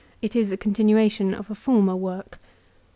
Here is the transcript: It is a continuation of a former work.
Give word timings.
It 0.19 0.35
is 0.35 0.51
a 0.51 0.57
continuation 0.57 1.31
of 1.35 1.51
a 1.51 1.53
former 1.53 1.95
work. 1.95 2.39